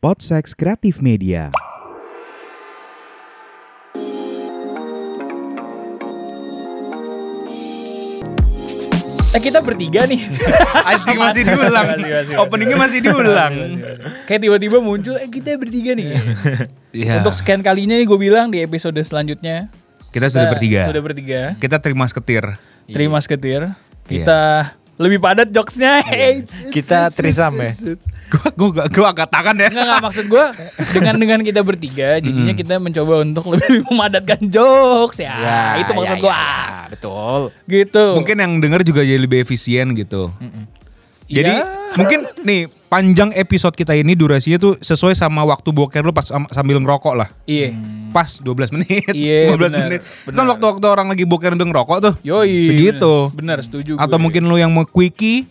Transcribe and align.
Podsex 0.00 0.56
Kreatif 0.56 1.04
Media. 1.04 1.52
Eh 9.36 9.40
kita 9.44 9.60
bertiga 9.60 10.08
nih. 10.08 10.24
Anjing 10.88 11.20
masih 11.20 11.42
diulang. 11.44 11.84
Masih, 11.84 12.00
masih, 12.00 12.16
masih. 12.16 12.34
Openingnya 12.40 12.80
masih 12.80 13.04
diulang. 13.04 13.52
Kayak 14.24 14.40
tiba-tiba 14.48 14.80
muncul, 14.80 15.20
eh 15.20 15.28
kita 15.28 15.60
bertiga 15.60 15.92
nih. 15.92 16.16
Iya. 16.96 17.20
Untuk 17.20 17.36
sekian 17.36 17.60
kalinya 17.60 18.00
nih 18.00 18.08
gue 18.08 18.16
bilang 18.16 18.48
di 18.48 18.64
episode 18.64 18.96
selanjutnya. 19.04 19.68
Kita 20.16 20.32
sudah 20.32 20.48
bertiga. 20.48 20.88
Sudah 20.88 21.04
bertiga. 21.04 21.60
Kita 21.60 21.76
terima 21.76 22.08
seketir. 22.08 22.56
Terima 22.88 23.20
seketir. 23.20 23.68
Kita 24.08 24.79
lebih 25.00 25.16
padat 25.16 25.48
jokesnya. 25.48 26.04
Eits, 26.12 26.68
eits, 26.68 26.70
Kita 26.70 27.08
trisam 27.08 27.56
ya? 27.56 27.72
Gua 28.28 28.48
gua 28.52 28.68
gua, 28.70 28.84
gua 28.86 29.06
angkat 29.10 29.28
tangan 29.32 29.54
ya. 29.56 29.66
Enggak, 29.66 29.84
enggak 29.88 30.02
maksud 30.04 30.24
gue 30.28 30.44
dengan 30.92 31.14
dengan 31.16 31.38
kita 31.40 31.60
bertiga 31.64 32.20
jadinya 32.20 32.52
kita 32.52 32.74
mencoba 32.76 33.14
untuk 33.24 33.44
lebih 33.48 33.80
memadatkan 33.88 34.40
jokes 34.46 35.18
ya. 35.18 35.80
itu 35.80 35.90
maksud 35.90 36.16
ya, 36.16 36.22
gue. 36.22 36.30
ya, 36.30 36.54
betul. 36.92 37.40
Gitu. 37.64 38.04
Mungkin 38.14 38.36
yang 38.36 38.52
denger 38.60 38.80
juga 38.84 39.00
jadi 39.00 39.18
lebih 39.18 39.40
efisien 39.40 39.96
gitu. 39.96 40.28
Jadi 41.26 41.54
Ya. 41.54 41.66
mungkin 41.96 42.26
nih 42.42 42.79
panjang 42.90 43.30
episode 43.32 43.72
kita 43.72 43.94
ini 43.94 44.12
durasinya 44.12 44.58
tuh 44.58 44.74
sesuai 44.76 45.14
sama 45.14 45.40
waktu 45.40 45.70
boker 45.70 46.02
lu 46.02 46.10
pas 46.10 46.26
am- 46.28 46.50
sambil 46.50 46.76
ngerokok 46.76 47.14
lah. 47.14 47.30
Iya. 47.46 47.78
Pas 48.10 48.26
12 48.36 48.74
menit, 48.74 49.06
Iya, 49.14 49.46
15 49.54 49.56
benar, 49.56 49.78
menit. 49.86 50.00
benar. 50.26 50.34
Kan 50.34 50.46
waktu-waktu 50.50 50.84
orang 50.84 51.06
lagi 51.06 51.22
boker 51.22 51.54
sambil 51.54 51.70
ngerokok 51.70 51.98
tuh. 52.02 52.14
Yoi. 52.20 52.66
Segitu. 52.66 53.30
Bener, 53.30 53.62
setuju 53.62 53.94
Atau 53.94 54.18
gue. 54.18 54.24
mungkin 54.26 54.42
lu 54.44 54.58
yang 54.58 54.68
mau 54.68 54.82
quickie 54.82 55.46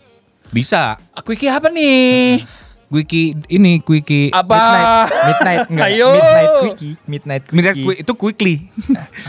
bisa. 0.48 1.00
Aku 1.10 1.32
iki 1.32 1.48
apa 1.48 1.66
nih? 1.66 2.44
Quickie 2.90 3.38
ini 3.46 3.78
quickie 3.78 4.34
Apa? 4.34 5.06
Midnight 5.06 5.70
enggak? 5.70 5.86
Ayo. 5.86 6.10
Midnight 6.10 6.50
quickie. 6.58 6.92
Midnight 7.06 7.42
quickie. 7.46 7.54
Midnight 7.54 7.76
qui- 7.78 7.98
itu 8.02 8.12
quickly. 8.18 8.54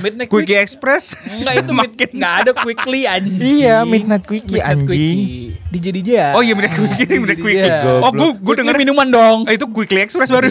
Midnight 0.01 0.29
quickie 0.33 0.57
Express. 0.57 1.13
Enggak 1.29 1.53
itu 1.61 1.71
mid, 1.71 1.91
enggak 1.93 2.33
ada 2.41 2.51
quickly 2.57 3.05
anjing. 3.05 3.37
Iya, 3.61 3.85
midnight 3.85 4.25
quickie, 4.25 4.57
Midnight 4.57 4.81
anjing. 4.81 4.89
quickie. 4.89 5.69
DJ 5.69 5.85
DJ 5.93 6.09
ya. 6.09 6.27
Oh 6.33 6.41
iya 6.41 6.57
midnight 6.57 6.73
quickie, 6.73 7.05
ini 7.05 7.15
midnight 7.21 7.37
quickie. 7.39 7.69
Iya. 7.69 8.01
Oh 8.01 8.09
gua 8.09 8.33
gua 8.33 8.33
Quickly 8.33 8.59
denger 8.65 8.75
minuman 8.75 9.07
dong. 9.07 9.37
Eh, 9.45 9.53
itu 9.53 9.65
quickly 9.69 10.01
express 10.01 10.33
baru. 10.33 10.49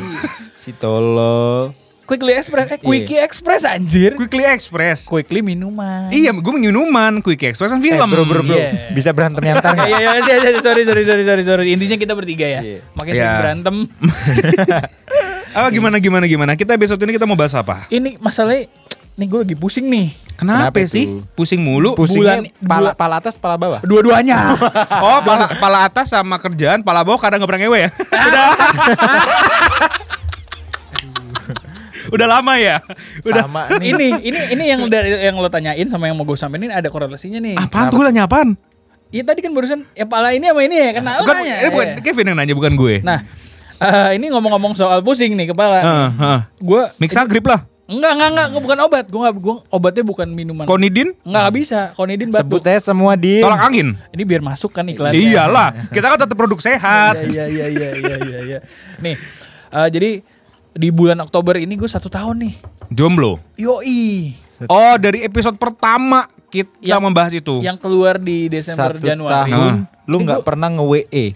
Si 0.54 0.70
Tolo. 0.70 1.74
Quickly 2.10 2.34
Express, 2.34 2.66
eh 2.68 2.78
Quickie 2.80 3.22
Express 3.22 3.62
anjir. 3.62 4.18
quickly 4.18 4.42
express. 4.42 5.06
Quickly 5.06 5.40
minuman. 5.40 6.10
Iya, 6.10 6.34
gue 6.34 6.52
minuman. 6.52 7.22
Quickie 7.22 7.46
express 7.46 7.70
kan 7.70 7.78
Eh, 7.78 7.86
film. 7.86 8.02
bro, 8.04 8.26
bro, 8.26 8.42
bro. 8.42 8.58
Iya. 8.58 8.90
Bisa 8.90 9.14
berantem 9.14 9.38
nyantar 9.40 9.72
Ya, 9.78 9.78
nggak? 9.78 9.88
ya, 9.88 9.98
ya, 10.02 10.12
ya, 10.18 10.50
ya, 10.50 10.60
sorry, 10.60 10.82
sorry, 10.82 11.06
sorry, 11.06 11.22
sorry, 11.22 11.42
sorry. 11.44 11.64
Intinya 11.70 11.94
kita 11.94 12.12
bertiga 12.12 12.50
ya. 12.50 12.60
Iya. 12.60 12.78
Makanya 12.92 13.14
Iya. 13.14 13.22
sering 13.22 13.38
berantem. 13.38 13.76
Ah 15.50 15.66
gimana 15.66 15.98
gimana 15.98 16.26
gimana? 16.26 16.54
Kita 16.54 16.74
besok 16.74 16.98
ini 17.00 17.10
kita 17.12 17.26
mau 17.26 17.34
bahas 17.34 17.50
apa? 17.52 17.86
Ini 17.88 18.18
masalahnya, 18.18 18.70
nih 19.14 19.26
gue 19.26 19.38
lagi 19.40 19.54
pusing 19.54 19.82
nih. 19.84 20.14
Kenapa, 20.34 20.70
Kenapa 20.72 20.86
sih? 20.88 21.04
tuh? 21.04 21.26
Pusing 21.34 21.58
mulu. 21.60 21.92
Pusingnya 21.92 22.38
Bulan- 22.54 22.64
pala, 22.64 22.90
pala 22.94 23.14
atas, 23.18 23.34
pala 23.34 23.54
bawah. 23.56 23.82
Dua-duanya. 23.82 24.54
Oh, 25.02 25.18
pala, 25.20 25.50
pala 25.58 25.78
atas 25.84 26.06
sama 26.08 26.38
kerjaan, 26.38 26.80
pala 26.80 27.02
bawah 27.02 27.18
kadang 27.18 27.38
nggak 27.38 27.50
pernah 27.50 27.62
ngewe 27.66 27.78
ya? 27.82 27.90
Udah. 32.10 32.26
Lama 32.28 32.54
ya? 32.56 32.76
Udah. 33.22 33.44
Sama 33.44 33.62
nih. 33.76 33.90
ini, 33.90 34.08
ini, 34.22 34.40
ini 34.52 34.64
yang 34.66 34.80
dari 34.86 35.10
yang 35.20 35.34
lo 35.34 35.46
tanyain 35.46 35.86
sama 35.86 36.06
yang 36.06 36.14
mau 36.14 36.22
gue 36.22 36.34
sampein 36.34 36.66
ini 36.66 36.72
ada 36.72 36.86
korelasinya 36.86 37.38
nih. 37.38 37.56
Apaan 37.56 37.88
tuh 37.88 37.98
gue 37.98 38.06
nanya 38.06 38.24
apaan? 38.24 38.54
Iya 39.10 39.26
tadi 39.26 39.42
kan 39.42 39.50
barusan 39.50 39.82
ya 39.90 40.06
pala 40.06 40.30
ini 40.30 40.46
sama 40.46 40.62
ini 40.62 40.76
ya 40.76 40.90
kan 40.92 41.02
lo 41.02 41.20
Bukan, 41.20 41.34
nanya. 41.36 41.54
eh, 41.58 41.70
bukan 41.70 41.86
ya. 41.88 41.94
Kevin 42.00 42.24
yang 42.30 42.38
nanya 42.38 42.54
bukan 42.54 42.72
gue. 42.74 42.94
Nah, 43.02 43.18
eh, 43.76 44.10
ini 44.14 44.30
ngomong-ngomong 44.30 44.72
soal 44.72 45.02
pusing 45.02 45.34
nih 45.34 45.50
kepala. 45.50 45.78
Heeh, 45.82 46.08
heeh. 46.14 46.40
Gue 46.58 46.82
Mixagrip 46.96 47.42
lah. 47.42 47.66
enggak 47.90 48.12
enggak 48.14 48.28
enggak 48.30 48.62
bukan 48.62 48.78
obat. 48.80 49.04
Gue 49.10 49.18
enggak 49.18 49.34
gua 49.36 49.56
obatnya 49.66 50.06
bukan 50.06 50.30
minuman. 50.30 50.62
Konidin, 50.62 51.10
enggak 51.26 51.42
enggak 51.42 51.54
bisa. 51.58 51.80
Konidin 51.92 52.30
Sebut 52.30 52.62
batuk. 52.62 52.70
aja 52.70 52.80
semua 52.86 53.18
di 53.18 53.42
tolak 53.42 53.66
angin. 53.66 53.98
Ini 54.14 54.22
biar 54.22 54.46
masuk 54.46 54.70
kan 54.70 54.86
iklan. 54.86 55.10
Iyalah, 55.10 55.90
kita 55.90 56.06
kan 56.06 56.18
tetap 56.22 56.38
produk 56.38 56.62
sehat. 56.62 57.18
Iya 57.18 57.50
iya 57.50 57.66
iya 57.66 57.88
iya 57.90 58.16
iya 58.22 58.38
iya. 58.46 58.58
Nih, 59.02 59.18
eh, 59.74 59.88
jadi 59.90 60.22
di 60.72 60.88
bulan 60.88 61.18
Oktober 61.20 61.56
ini 61.56 61.74
gue 61.74 61.86
satu 61.86 62.06
tahun 62.06 62.46
nih. 62.46 62.54
Jomblo. 62.90 63.38
Yoi. 63.56 64.34
Oh, 64.66 64.94
dari 65.00 65.24
episode 65.24 65.56
pertama 65.56 66.28
kita 66.50 66.68
Yang- 66.82 67.02
membahas 67.02 67.32
itu. 67.32 67.62
Yang 67.62 67.78
keluar 67.80 68.18
di 68.18 68.50
Desember 68.50 68.92
satu 68.92 69.06
Januari. 69.06 69.50
tahun. 69.50 69.72
Lu 70.04 70.18
Ini 70.18 70.24
nggak 70.26 70.42
pernah 70.42 70.68
nge-WE 70.74 71.26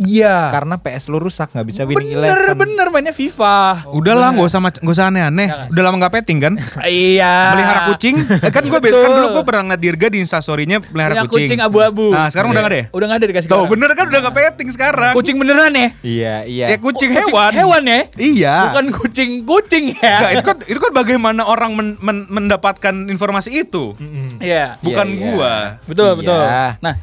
Iya. 0.00 0.48
karena 0.50 0.74
PS 0.76 1.06
lu 1.06 1.18
rusak 1.18 1.50
nggak 1.50 1.66
bisa 1.66 1.84
winning 1.84 2.16
Bener 2.16 2.32
eleven. 2.48 2.56
bener 2.58 2.86
mainnya 2.88 3.12
FIFA. 3.12 3.84
Udah 3.90 4.14
lah, 4.14 4.32
gak 4.32 4.46
usah 4.46 4.58
nggak 4.58 4.88
usah 4.90 5.06
aneh-aneh. 5.06 5.48
Udah 5.68 5.82
lama 5.82 5.96
gak 5.98 6.12
petting 6.16 6.38
kan? 6.38 6.54
Iya. 6.82 7.52
Melihara 7.52 7.80
kucing. 7.88 8.16
Eh, 8.16 8.48
kan 8.48 8.62
gue 8.62 8.72
kan 8.72 8.90
dulu 9.10 9.26
gue 9.32 9.44
pernah 9.44 9.62
ngeliat 9.66 9.80
Dirga 9.80 10.06
di 10.08 10.18
instastorynya 10.18 10.80
pelihara 10.80 11.12
Punya 11.14 11.24
kucing. 11.26 11.46
kucing 11.46 11.60
abu-abu. 11.60 12.10
Nah, 12.10 12.26
sekarang 12.26 12.50
udah 12.50 12.60
gak 12.60 12.70
ada 12.70 12.78
ya? 12.78 12.86
Udah 12.90 13.06
gak 13.06 13.18
ada 13.18 13.26
dikasih 13.28 13.48
Tuh, 13.48 13.56
orang. 13.58 13.70
bener 13.70 13.88
kan 13.92 14.04
udah 14.08 14.20
gak 14.22 14.34
petting 14.34 14.68
sekarang. 14.70 15.12
Kucing 15.12 15.36
beneran 15.36 15.70
ya? 15.70 15.88
Iya, 16.00 16.34
iya. 16.44 16.66
Ya 16.66 16.76
kucing 16.76 17.10
Kucing 17.10 17.28
hewan. 17.28 17.52
Hewan 17.52 17.82
ya? 17.84 18.00
Iya. 18.16 18.56
Bukan 18.66 18.84
kucing-kucing 18.94 19.84
ya? 19.94 20.14
Nggak, 20.18 20.30
itu 20.32 20.44
kan 20.44 20.56
itu 20.66 20.78
kan 20.78 20.92
bagaimana 20.92 21.42
orang 21.44 21.70
men- 21.72 21.98
men- 22.00 22.28
mendapatkan 22.28 22.94
informasi 23.06 23.52
itu. 23.60 23.92
Iya. 24.38 24.80
Bukan 24.80 25.06
Iya, 25.06 25.14
iya. 25.14 25.22
gua. 25.28 25.54
Betul, 25.84 26.08
Iya. 26.08 26.16
betul. 26.16 26.42
Nah, 26.80 26.94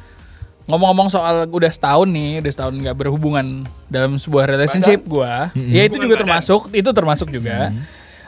ngomong-ngomong 0.68 1.08
soal 1.08 1.48
udah 1.48 1.72
setahun 1.72 2.08
nih, 2.08 2.44
udah 2.44 2.52
setahun 2.52 2.76
nggak 2.76 2.96
berhubungan 2.96 3.64
dalam 3.88 4.20
sebuah 4.20 4.52
relationship 4.52 5.08
gua, 5.08 5.50
ya 5.56 5.88
itu 5.88 5.96
juga 5.96 6.20
termasuk, 6.20 6.68
itu 6.72 6.90
termasuk 6.92 7.32
juga. 7.32 7.72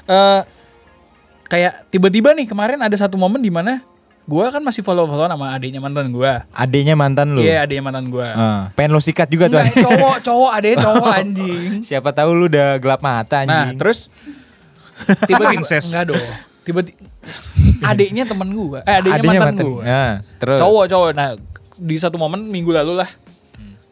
Eh, 0.07 0.41
kayak 1.45 1.91
tiba-tiba 1.91 2.31
nih 2.31 2.47
kemarin 2.47 2.79
ada 2.79 2.95
satu 2.95 3.19
momen 3.19 3.41
di 3.41 3.51
mana 3.51 3.83
gua 4.23 4.53
kan 4.53 4.61
masih 4.61 4.85
follow-follow 4.85 5.25
sama 5.25 5.51
adiknya 5.51 5.81
mantan 5.81 6.13
gua. 6.13 6.45
Adenya 6.53 6.93
mantan 6.93 7.33
lu. 7.33 7.41
Iya, 7.41 7.65
adiknya 7.65 7.83
mantan 7.83 8.07
gua. 8.07 8.27
Ah, 8.31 8.61
pengen 8.71 8.93
lu 8.95 9.01
sikat 9.01 9.27
juga 9.27 9.49
tuh. 9.49 9.59
Enggak, 9.59 9.75
cowok, 9.83 10.17
cowok, 10.23 10.51
adiknya 10.53 10.77
cowok 10.87 11.07
anjing. 11.11 11.69
Siapa 11.83 12.09
tahu 12.13 12.29
lu 12.31 12.45
udah 12.47 12.77
gelap 12.77 13.01
mata 13.01 13.41
Nah, 13.43 13.67
anjing. 13.67 13.75
terus 13.75 14.07
tiba-tiba 15.27 15.59
enggak 15.65 16.03
dong. 16.07 16.27
Tiba-tiba 16.63 16.97
adiknya 17.91 18.23
temen 18.29 18.47
gua, 18.53 18.79
eh 18.85 18.95
adiknya, 19.01 19.17
Adenya 19.19 19.39
mantan, 19.41 19.49
mantan. 19.49 19.65
gua. 19.67 19.83
Nah, 19.83 20.11
terus. 20.37 20.59
Cowok, 20.61 20.85
cowok. 20.87 21.09
Nah, 21.17 21.29
di 21.79 21.95
satu 21.95 22.15
momen 22.15 22.43
minggu 22.43 22.69
lalu 22.69 22.93
lah. 22.95 23.09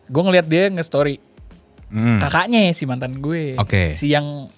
Gue 0.05 0.21
ngeliat 0.21 0.45
dia 0.45 0.67
nge-story 0.69 1.23
Hmm. 1.87 2.19
kakaknya 2.19 2.67
si 2.71 2.83
mantan 2.83 3.15
gue. 3.15 3.55
Oke. 3.55 3.95
Si 3.95 4.11
yang 4.11 4.51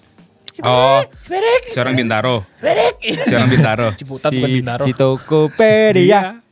Oh, 0.60 1.00
Berek, 1.24 1.70
seorang 1.70 1.94
Bintaro. 1.94 2.42
Berek. 2.58 2.98
Seorang 3.24 3.48
Bintaro. 3.48 3.88
Ciputat 3.94 4.28
si, 4.28 4.36
bukan 4.36 4.50
Bintaro. 4.52 4.82
si 4.82 4.90
Tokopedia. 4.92 6.42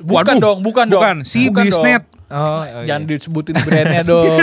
Bukan 0.00 0.08
Waduh, 0.08 0.40
dong, 0.40 0.58
bukan, 0.62 0.86
dong. 0.88 1.02
bukan. 1.02 1.16
Si 1.20 1.50
Bukan 1.50 1.66
dong. 1.66 1.74
Oh, 1.74 1.84
Bisnet. 1.84 2.02
oh, 2.30 2.62
Jangan 2.86 3.02
iya. 3.02 3.10
disebutin 3.10 3.54
brandnya 3.58 4.02
dong. 4.14 4.40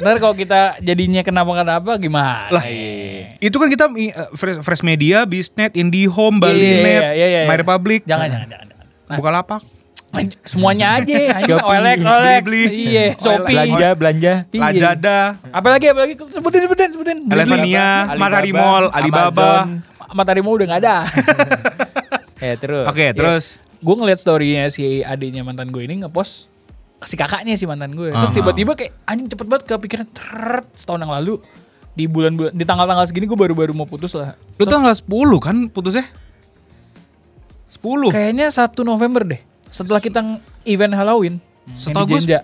Ntar 0.00 0.16
kalau 0.16 0.34
kita 0.34 0.80
jadinya 0.80 1.20
kenapa-kenapa 1.20 2.00
gimana? 2.00 2.48
Lah, 2.48 2.64
Iya. 2.66 3.36
Itu 3.38 3.60
kan 3.60 3.68
kita 3.68 3.86
uh, 3.86 4.00
fresh, 4.32 4.58
fresh 4.60 4.82
Media, 4.82 5.22
Bisnet, 5.22 5.76
IndiHome, 5.76 6.40
Iya, 6.40 6.42
iya, 6.42 6.42
Balinet, 6.42 7.02
iya, 7.04 7.10
iya, 7.14 7.26
iya. 7.36 7.40
My 7.46 7.54
Republic, 7.54 8.02
Jangan, 8.04 8.26
jangan, 8.26 8.48
jangan. 8.48 8.66
jangan. 8.66 8.86
Nah, 9.06 9.16
Bukalapak, 9.20 9.60
semuanya 10.42 10.98
aja. 10.98 11.16
Anjing, 11.36 11.46
Shopee, 11.46 11.70
OLX, 11.70 11.98
OLX. 12.02 12.42
Blibli. 12.42 12.62
Iya, 12.90 13.02
Shopee. 13.14 13.54
belanja, 13.54 13.88
belanja. 13.94 14.32
Iya. 14.50 14.62
Lazada, 14.66 15.18
Apalagi, 15.54 15.86
apalagi 15.90 16.14
sebutin, 16.18 16.60
sebutin, 16.66 16.88
sebutin. 16.92 17.16
Elevania, 17.30 18.10
Matahari 18.18 18.52
Mall, 18.52 18.90
Alibaba. 18.90 19.70
Matahari 20.10 20.42
mau 20.42 20.58
udah 20.58 20.66
nggak 20.66 20.80
ada. 20.82 20.96
Ya, 22.42 22.54
terus. 22.62 22.86
Oke, 22.90 23.14
terus 23.14 23.44
gue 23.80 23.94
ngeliat 23.96 24.20
storynya 24.20 24.68
si 24.68 25.00
adiknya 25.00 25.40
mantan 25.40 25.72
gue 25.72 25.80
ini 25.80 26.04
ngepost 26.04 26.52
si 27.00 27.16
kakaknya 27.16 27.56
si 27.56 27.64
mantan 27.64 27.96
gue. 27.96 28.12
Terus 28.12 28.32
tiba-tiba 28.34 28.76
kayak 28.76 28.92
anjing 29.08 29.28
cepet 29.30 29.46
banget 29.48 29.64
kepikiran 29.72 30.06
teret 30.12 30.66
setahun 30.76 31.00
yang 31.00 31.14
lalu 31.14 31.40
di 31.96 32.04
bulan-bulan 32.06 32.52
di 32.52 32.64
tanggal-tanggal 32.66 33.06
segini 33.08 33.24
gue 33.24 33.38
baru-baru 33.38 33.72
mau 33.72 33.88
putus 33.88 34.12
lah. 34.12 34.36
Lu 34.60 34.66
tanggal 34.68 34.92
10 34.92 35.06
kan 35.40 35.56
putusnya? 35.72 36.04
10. 37.70 38.10
Kayaknya 38.12 38.46
1 38.52 38.82
November 38.84 39.22
deh. 39.24 39.40
Setelah 39.70 39.98
kita 39.98 40.20
event 40.64 40.92
Halloween. 40.92 41.38
yang 41.64 41.78
Setahu 41.78 42.04
gue 42.06 42.18
Jenja. 42.18 42.40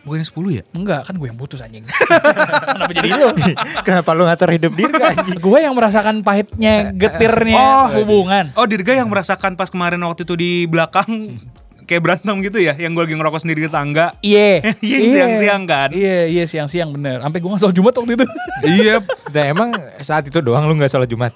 Bukannya 0.00 0.22
10 0.22 0.38
ya? 0.52 0.62
Enggak, 0.70 1.00
kan 1.02 1.14
gue 1.14 1.26
yang 1.26 1.34
putus 1.34 1.58
anjing. 1.58 1.82
Kenapa 2.70 2.92
jadi 2.94 3.10
lu? 3.10 3.26
Kenapa 3.86 4.10
lu 4.12 4.22
ngatur 4.22 4.54
hidup 4.54 4.72
diri 4.72 4.94
anjing? 4.94 5.34
gue 5.36 5.58
yang 5.58 5.74
merasakan 5.74 6.22
pahitnya 6.22 6.94
getirnya 6.94 7.58
Oh. 7.58 7.86
hubungan. 7.98 8.54
Oh, 8.54 8.64
Dirga 8.64 8.94
yang 8.94 9.10
merasakan 9.10 9.54
pas 9.54 9.66
kemarin 9.66 9.98
waktu 10.00 10.22
itu 10.22 10.34
di 10.34 10.50
belakang 10.64 11.34
kayak 11.82 12.02
berantem 12.02 12.34
gitu 12.40 12.58
ya, 12.58 12.74
yang 12.74 12.94
gue 12.94 13.02
lagi 13.02 13.14
ngerokok 13.14 13.40
sendiri 13.40 13.60
di 13.62 13.70
tangga. 13.70 14.14
Iya. 14.22 14.78
Iya, 14.78 14.98
siang-siang 15.08 15.62
kan? 15.64 15.90
Iya, 15.90 16.18
iya 16.26 16.44
siang-siang 16.46 16.90
bener. 16.90 17.18
Sampai 17.18 17.38
gue 17.38 17.50
nggak 17.50 17.62
sholat 17.62 17.74
Jumat 17.74 17.94
waktu 17.96 18.12
itu. 18.14 18.26
iya. 18.64 18.94
Dan 19.26 19.58
emang 19.58 19.70
saat 19.98 20.22
itu 20.22 20.38
doang 20.38 20.70
lu 20.70 20.78
nggak 20.78 20.86
sholat 20.88 21.10
Jumat? 21.10 21.34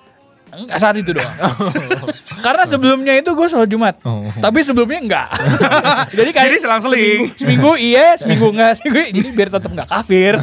Enggak 0.50 0.78
saat 0.78 0.96
itu 0.96 1.10
doang. 1.10 1.30
Karena 2.46 2.64
sebelumnya 2.64 3.14
itu 3.14 3.30
gue 3.30 3.46
sholat 3.46 3.66
Jumat. 3.66 3.94
Oh. 4.02 4.26
Tapi 4.34 4.60
sebelumnya 4.60 4.98
enggak. 4.98 5.28
jadi 6.18 6.30
kayak 6.30 6.48
Jadi 6.48 6.58
selang-seling. 6.58 7.20
Seminggu, 7.30 7.36
seminggu 7.36 7.72
iya, 7.76 8.06
seminggu 8.16 8.46
enggak. 8.48 8.72
Seminggu, 8.78 8.98
jadi 9.12 9.28
biar 9.30 9.48
tetap 9.50 9.70
enggak 9.70 9.88
kafir. 9.88 10.34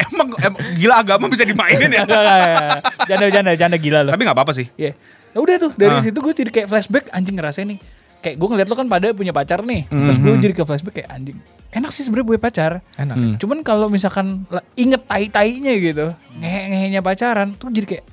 Emang, 0.00 0.28
emang 0.36 0.60
gila 0.74 0.94
agama 0.96 1.24
bisa 1.26 1.42
dimainin 1.42 1.90
ya? 1.90 2.02
Enggak, 2.06 2.20
enggak, 2.20 2.38
enggak. 2.38 2.80
Janda, 3.04 3.26
janda, 3.28 3.52
janda 3.54 3.76
gila 3.76 4.00
loh. 4.02 4.12
Tapi 4.14 4.22
nggak 4.22 4.36
apa-apa 4.36 4.52
sih. 4.52 4.66
Iya. 4.74 4.92
Ya 5.32 5.38
udah 5.38 5.54
tuh 5.60 5.70
dari 5.76 5.92
Ah. 5.92 6.00
situ 6.00 6.16
gue 6.16 6.32
jadi 6.32 6.50
kayak 6.50 6.68
flashback 6.68 7.04
anjing 7.12 7.36
ngerasain 7.36 7.68
nih. 7.68 7.78
Kayak 8.18 8.36
gue 8.40 8.48
ngeliat 8.48 8.66
lo 8.66 8.74
kan 8.74 8.88
pada 8.88 9.06
punya 9.12 9.30
pacar 9.30 9.60
nih. 9.62 9.84
Terus 9.86 10.16
gue 10.16 10.32
jadi 10.40 10.54
ke 10.56 10.64
flashback 10.64 10.94
kayak 10.98 11.10
anjing. 11.12 11.36
Enak 11.68 11.92
sih 11.92 12.02
sebenarnya 12.02 12.26
punya 12.26 12.40
pacar. 12.40 12.72
Enak. 12.96 13.16
Hmm. 13.20 13.34
Cuman 13.36 13.60
kalau 13.60 13.92
misalkan 13.92 14.48
inget 14.74 15.04
tai-tainya 15.04 15.76
gitu, 15.76 16.06
ngehe-ngehenya 16.40 17.04
pacaran 17.04 17.52
tuh 17.52 17.68
jadi 17.68 17.86
kayak 17.86 18.04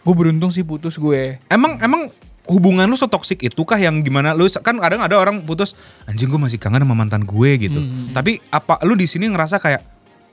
gue 0.00 0.14
beruntung 0.16 0.50
sih 0.52 0.64
putus 0.64 0.96
gue. 0.96 1.36
Emang 1.52 1.76
emang 1.80 2.08
hubungan 2.48 2.88
lu 2.90 2.98
setoksik 2.98 3.46
itu 3.46 3.62
kah 3.62 3.78
yang 3.78 4.02
gimana 4.02 4.34
lu 4.34 4.48
kan 4.50 4.74
kadang 4.80 4.98
ada 5.04 5.14
orang 5.14 5.46
putus 5.46 5.76
anjing 6.08 6.26
gue 6.26 6.40
masih 6.40 6.58
kangen 6.58 6.82
sama 6.82 6.96
mantan 6.96 7.22
gue 7.22 7.50
gitu. 7.60 7.80
Tapi 8.10 8.40
apa 8.50 8.80
lu 8.82 8.96
di 8.96 9.06
sini 9.06 9.28
ngerasa 9.30 9.60
kayak 9.60 9.82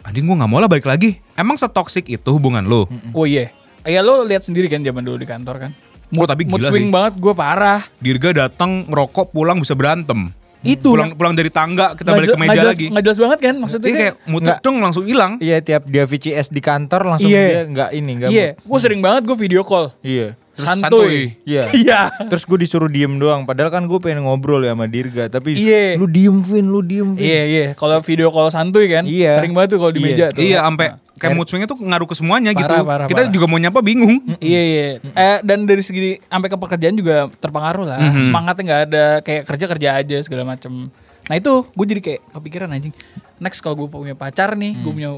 anjing 0.07 0.25
gue 0.25 0.35
nggak 0.35 0.49
mau 0.49 0.63
lah 0.63 0.71
balik 0.71 0.87
lagi. 0.87 1.19
Emang 1.35 1.59
setoksik 1.59 2.07
itu 2.07 2.29
hubungan 2.31 2.63
lu? 2.65 2.87
Oh 3.13 3.27
iya. 3.27 3.51
Ya 3.87 4.03
lo 4.03 4.23
lihat 4.27 4.43
sendiri 4.43 4.67
kan 4.67 4.83
zaman 4.83 5.03
dulu 5.03 5.19
di 5.19 5.27
kantor 5.27 5.55
kan. 5.67 5.71
Oh, 6.15 6.23
tapi 6.23 6.47
mood 6.47 6.63
gila 6.63 6.71
swing 6.71 6.87
sih. 6.87 6.93
banget 6.95 7.13
gue 7.19 7.33
parah. 7.35 7.83
Dirga 7.99 8.47
datang 8.47 8.87
ngerokok 8.87 9.35
pulang 9.35 9.59
bisa 9.59 9.75
berantem. 9.75 10.31
Itu 10.69 10.89
pulang 10.91 11.11
pulang 11.13 11.33
dari 11.33 11.47
tangga 11.47 11.93
kita 11.93 12.09
balik 12.09 12.29
ke 12.29 12.37
meja 12.37 12.61
lagi. 12.61 12.87
nggak 12.87 13.03
jelas 13.03 13.19
banget 13.19 13.39
kan 13.41 13.55
maksudnya 13.55 13.87
Iya 13.87 13.97
kayak 13.97 14.15
muter 14.25 14.55
dong 14.59 14.77
langsung 14.77 15.03
hilang. 15.03 15.37
Iya 15.37 15.57
tiap 15.59 15.83
dia 15.85 16.03
VCS 16.03 16.47
di 16.49 16.59
kantor 16.59 17.01
langsung 17.07 17.27
Iya. 17.27 17.43
dia 17.43 17.61
nggak 17.65 17.89
ini 17.91 18.11
nggak 18.13 18.29
Iya, 18.29 18.47
gue 18.57 18.79
sering 18.79 18.99
banget 18.99 19.21
gue 19.23 19.37
video 19.37 19.61
call. 19.61 19.95
Iya. 19.99 20.35
Terus 20.53 20.67
santuy. 20.67 21.37
Iya. 21.43 21.63
Iya. 21.77 21.99
Terus 22.25 22.43
gue 22.43 22.57
disuruh 22.57 22.87
diem 22.87 23.13
doang. 23.15 23.45
Padahal 23.45 23.69
kan 23.69 23.85
gue 23.85 23.99
pengen 23.99 24.25
ngobrol 24.25 24.59
ya 24.59 24.73
sama 24.73 24.85
Dirga. 24.85 25.29
Tapi 25.29 25.53
Iya. 25.53 25.95
lu 25.95 26.05
diem 26.05 26.37
Vin, 26.37 26.65
lu 26.65 26.81
diem 26.81 27.13
Vin. 27.13 27.21
Iya 27.21 27.41
iya, 27.45 27.65
kalau 27.73 28.01
video 28.01 28.27
call 28.27 28.49
santuy 28.49 28.89
kan, 28.89 29.05
Iya. 29.05 29.37
sering 29.37 29.53
banget 29.53 29.77
tuh 29.77 29.79
kalau 29.79 29.91
di 29.91 29.99
Iya. 29.99 30.07
meja 30.09 30.25
tuh. 30.33 30.41
Iya 30.41 30.57
sampai 30.61 30.87
kayak 31.17 31.33
mood 31.33 31.45
swingnya 31.45 31.65
tuh 31.65 31.75
ngaruh 31.75 32.05
ke 32.05 32.13
semuanya 32.13 32.51
Parah, 32.51 32.61
gitu. 32.61 32.75
parah, 32.79 33.07
kita 33.07 33.21
parah. 33.23 33.33
juga 33.33 33.45
mau 33.45 33.57
nyapa 33.57 33.79
bingung. 33.81 34.21
Iya 34.37 34.61
iya. 34.63 34.87
Eh, 35.01 35.37
dan 35.41 35.65
dari 35.65 35.81
segi 35.81 36.21
sampai 36.21 36.47
ke 36.47 36.55
pekerjaan 36.55 36.93
juga 36.93 37.27
terpengaruh 37.33 37.83
lah. 37.83 37.99
Mhm. 37.99 38.23
Semangatnya 38.23 38.63
nggak 38.63 38.81
ada 38.87 39.05
kayak 39.19 39.43
kerja 39.43 39.65
kerja 39.67 39.89
aja 39.97 40.17
segala 40.21 40.43
macem. 40.47 40.87
Nah 41.25 41.35
itu 41.35 41.51
gue 41.67 41.85
jadi 41.87 42.01
kayak 42.01 42.21
kepikiran 42.31 42.69
anjing. 42.69 42.93
Next 43.37 43.59
kalau 43.59 43.75
gue 43.75 43.87
punya 43.87 44.13
pacar 44.13 44.53
nih, 44.53 44.73
Hmm. 44.73 44.81
gue 44.81 44.91
punya 44.93 45.11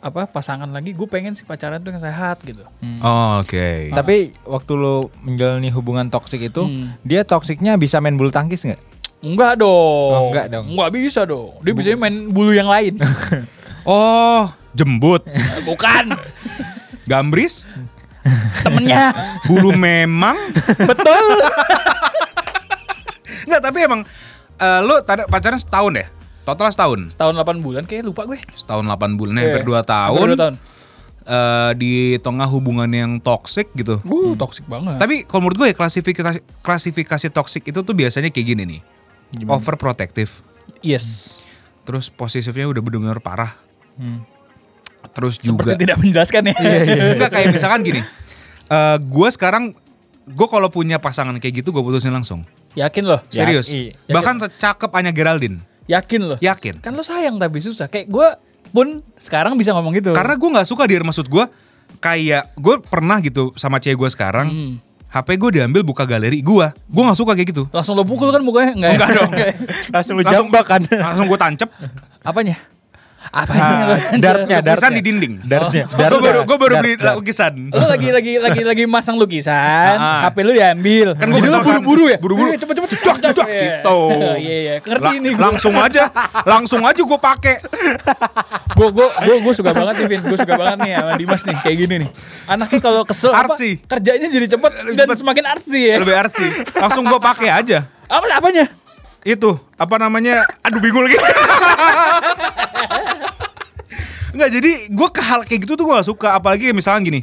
apa 0.00 0.24
pasangan 0.24 0.64
lagi, 0.66 0.90
gue 0.90 1.04
pengen 1.04 1.36
sih 1.36 1.44
pacaran 1.44 1.76
tuh 1.76 1.90
yang 1.90 2.00
sehat 2.00 2.40
gitu. 2.40 2.64
Oh, 3.04 3.36
Oke. 3.38 3.92
Tapi 3.92 4.32
waktu 4.42 4.72
lu 4.72 4.96
menjalani 5.20 5.68
hubungan 5.68 6.08
toksik 6.08 6.40
itu, 6.42 6.64
Hmm. 6.64 6.96
dia 7.02 7.20
toksiknya 7.20 7.76
bisa 7.76 8.00
main 8.00 8.16
bulu 8.16 8.32
tangkis 8.32 8.64
nggak? 8.64 8.80
Enggak 9.20 9.60
dong. 9.60 10.12
Oh, 10.16 10.32
enggak 10.32 10.48
dong. 10.48 10.72
Enggak 10.72 10.90
bisa 10.90 11.28
dong. 11.28 11.52
Dia 11.60 11.76
bisa 11.76 11.92
main 11.92 12.32
bulu 12.32 12.50
yang 12.50 12.64
lain. 12.66 12.96
Oh, 13.90 14.46
jembut, 14.70 15.26
Bukan 15.68 16.14
gambris, 17.04 17.66
temennya. 18.62 19.10
bulu 19.42 19.74
memang. 19.74 20.38
Betul. 20.78 21.26
Enggak, 23.44 23.60
tapi 23.60 23.78
emang 23.82 24.00
eh, 24.56 24.80
lu 24.80 24.94
tadi 25.02 25.26
pacaran 25.26 25.58
setahun 25.58 25.92
ya? 25.96 26.06
Total 26.40 26.70
setahun. 26.70 27.10
Setahun 27.10 27.34
8 27.34 27.58
bulan 27.60 27.82
kayak 27.82 28.06
lupa 28.06 28.24
gue. 28.24 28.38
Setahun 28.52 28.86
8 28.86 29.14
bulan, 29.14 29.34
Iya. 29.36 29.44
hampir 29.50 29.64
2 29.64 29.82
tahun. 29.82 30.16
Hampir 30.16 30.30
dua 30.30 30.40
tahun. 30.40 30.54
eh, 31.20 31.70
di 31.76 31.92
tengah 32.16 32.46
hubungan 32.46 32.88
yang 32.88 33.18
toksik 33.18 33.70
gitu. 33.74 33.98
Uh, 34.02 34.32
toxic 34.34 34.64
banget. 34.64 34.96
Tapi 34.96 35.22
kalau 35.22 35.44
menurut 35.44 35.58
gue 35.58 35.68
ya 35.70 35.76
klasifikasi 35.76 36.38
klasifikasi 36.58 37.26
toksik 37.28 37.66
itu 37.66 37.80
tuh 37.80 37.92
biasanya 37.92 38.30
kayak 38.30 38.46
gini 38.48 38.62
nih. 38.66 38.80
Overprotective. 39.46 40.30
yes. 40.80 41.38
Terus 41.80 42.06
posesifnya 42.06 42.66
udah 42.66 42.78
benar-benar 42.78 43.18
parah. 43.18 43.52
Hmm. 44.00 44.24
Terus 45.10 45.36
Seperti 45.36 45.50
juga 45.50 45.72
tidak 45.76 45.96
menjelaskan 45.98 46.42
ya. 46.48 46.54
Enggak 47.12 47.30
kayak 47.30 47.48
misalkan 47.52 47.80
gini. 47.82 48.00
eh 48.66 48.96
gue 48.96 49.28
sekarang 49.28 49.74
gue 50.24 50.46
kalau 50.46 50.70
punya 50.70 50.96
pasangan 50.96 51.34
kayak 51.36 51.60
gitu 51.60 51.70
gue 51.70 51.82
putusin 51.82 52.10
langsung. 52.10 52.46
Yakin 52.72 53.02
loh. 53.04 53.18
Ya, 53.28 53.42
Serius. 53.42 53.66
iya. 53.68 53.98
Bahkan 54.06 54.38
secakep 54.40 54.90
Anya 54.94 55.10
Geraldine. 55.10 55.58
Yakin 55.84 56.20
loh. 56.24 56.38
Yakin. 56.38 56.78
Kan 56.78 56.94
lo 56.94 57.02
sayang 57.02 57.36
tapi 57.36 57.58
susah. 57.58 57.90
Kayak 57.90 58.06
gue 58.08 58.28
pun 58.70 58.86
sekarang 59.18 59.58
bisa 59.58 59.74
ngomong 59.74 59.90
gitu. 59.92 60.14
Karena 60.14 60.38
gue 60.38 60.48
nggak 60.48 60.64
suka 60.64 60.86
dia 60.86 61.02
maksud 61.02 61.26
gue 61.26 61.44
kayak 61.98 62.54
gue 62.54 62.74
pernah 62.80 63.18
gitu 63.18 63.50
sama 63.54 63.82
cewek 63.82 63.98
gue 63.98 64.10
sekarang. 64.10 64.46
Hmm. 64.48 64.74
HP 65.10 65.34
gue 65.36 65.58
diambil 65.58 65.82
buka 65.82 66.06
galeri 66.06 66.38
gue. 66.38 66.66
Gue 66.86 67.02
nggak 67.02 67.18
suka 67.18 67.34
kayak 67.34 67.50
gitu. 67.50 67.66
langsung 67.74 67.98
lo 67.98 68.06
pukul 68.06 68.30
kan 68.30 68.38
mukanya? 68.38 68.78
Enggak, 68.78 68.90
Enggak 68.94 69.10
dong. 69.18 69.32
Langsung 69.98 70.14
lu 70.14 70.22
Langsung- 70.22 70.46
jambak 70.46 70.64
kan. 70.70 70.80
Langsung 70.86 71.26
gue 71.26 71.38
tancep. 71.40 71.66
Apanya? 72.22 72.54
Ah, 73.30 73.46
Apanya? 73.46 73.62
dartnya, 74.18 74.58
Lukisan 74.58 74.66
dartnya. 74.66 74.90
di 74.90 75.02
dinding. 75.02 75.34
Dartnya. 75.50 75.84
Gue 75.86 76.18
baru 76.18 76.42
gue 76.42 76.56
baru 76.58 76.74
Dart, 76.74 76.82
beli 76.82 76.94
dart. 76.98 77.14
lukisan. 77.14 77.54
Lo 77.70 77.86
lagi 77.94 78.08
lagi 78.10 78.32
lagi 78.36 78.62
lagi 78.62 78.84
masang 78.84 79.14
lukisan, 79.16 79.94
Ah. 79.94 80.26
HP 80.26 80.42
lu 80.42 80.50
diambil. 80.50 81.14
Kan 81.14 81.30
misalkan- 81.30 81.62
buru-buru 81.78 82.10
ya? 82.10 82.18
buru-buru. 82.18 82.50
Iya, 82.50 82.58
cepet-cepet 82.58 82.88
Cedak, 82.90 83.16
cedak, 83.22 83.46
Iya. 83.46 83.62
gitu. 83.78 83.98
Iya 84.34 84.56
iya, 84.58 84.74
ngerti 84.82 85.06
La- 85.06 85.22
nih 85.22 85.32
gua. 85.32 85.42
langsung 85.46 85.74
aja, 85.74 86.02
langsung 86.42 86.82
aja 86.82 86.98
gue 87.00 87.20
pakai. 87.20 87.56
Gue 88.72 88.88
gue 88.90 89.04
gue 89.04 89.36
gue 89.40 89.52
suka 89.52 89.70
banget 89.70 89.94
nih 89.94 90.06
Vin, 90.08 90.20
gue 90.24 90.38
suka 90.40 90.54
banget 90.56 90.78
nih 90.80 90.92
sama 90.96 91.12
Dimas 91.14 91.42
nih 91.44 91.56
kayak 91.60 91.76
gini 91.78 91.94
nih. 92.00 92.08
Anaknya 92.46 92.78
kalau 92.80 93.02
kesel 93.04 93.28
apa, 93.28 93.52
Artsy. 93.52 93.76
kerjanya 93.78 94.26
jadi 94.26 94.46
cepet 94.48 94.72
dan 94.90 95.04
cepet. 95.04 95.16
semakin 95.20 95.44
artsy 95.46 95.80
ya. 95.86 95.96
Lebih 96.00 96.16
artsy. 96.16 96.46
Langsung 96.74 97.04
gue 97.04 97.20
pakai 97.20 97.48
aja. 97.52 97.84
Apa 98.06 98.24
apanya? 98.32 98.64
Itu 99.20 99.60
apa 99.76 99.94
namanya? 99.96 100.48
Aduh 100.62 100.80
bingung 100.80 101.04
lagi. 101.04 101.20
Enggak 104.40 104.56
jadi 104.56 104.70
gue 104.88 105.08
ke 105.10 105.20
hal 105.20 105.40
kayak 105.44 105.60
gitu 105.62 105.72
tuh 105.74 105.84
gue 105.84 105.94
gak 105.94 106.08
suka 106.08 106.28
apalagi 106.32 106.72
misalkan 106.72 107.04
gini. 107.04 107.22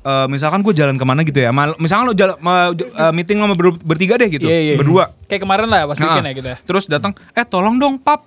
eh, 0.00 0.26
misalkan 0.26 0.60
gue 0.60 0.72
jalan 0.72 0.94
ke 0.94 1.02
mana 1.02 1.20
gitu 1.22 1.36
ya, 1.38 1.48
mal- 1.50 1.76
misalkan 1.76 2.04
lo 2.04 2.14
jalan 2.14 2.36
ma- 2.38 2.70
eh, 2.70 3.08
meeting 3.10 3.36
sama 3.38 3.52
ber- 3.52 3.76
bertiga 3.78 4.14
deh 4.14 4.30
gitu, 4.30 4.44
Iya, 4.44 4.60
iya. 4.62 4.74
berdua. 4.74 5.10
Kayak 5.26 5.42
kemarin 5.42 5.66
lah 5.66 5.84
pas 5.84 5.96
Nah, 5.96 6.04
weekend 6.06 6.24
ya 6.24 6.34
kita. 6.34 6.52
Terus 6.62 6.84
datang, 6.86 7.12
eh 7.30 7.42
tolong 7.42 7.76
dong 7.76 7.96
pap. 7.98 8.24